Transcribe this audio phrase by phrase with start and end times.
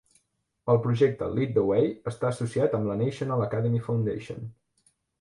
[0.73, 4.47] El projecte Lead the Way està associat amb la National Academy Foundation.